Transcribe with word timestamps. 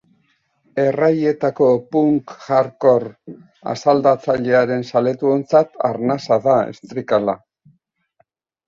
Erraietako 0.83 1.67
punk-hardcore 1.97 3.35
asaldatzailearen 3.75 4.85
zaletuontzat 4.95 5.79
arnasa 5.93 6.43
da 6.49 6.59
Estricalla. 6.75 7.41